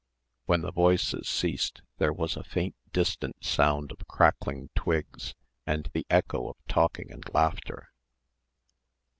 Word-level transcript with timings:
When 0.47 0.61
the 0.61 0.71
voices 0.71 1.29
ceased 1.29 1.83
there 1.99 2.11
was 2.11 2.35
a 2.35 2.43
faint 2.43 2.73
distant 2.91 3.45
sound 3.45 3.91
of 3.91 4.07
crackling 4.07 4.71
twigs 4.73 5.35
and 5.67 5.91
the 5.93 6.07
echo 6.09 6.49
of 6.49 6.57
talking 6.67 7.11
and 7.11 7.23
laughter. 7.35 7.91